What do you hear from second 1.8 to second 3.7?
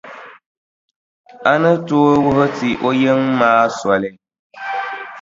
tooi wuhi ti o yiŋa maa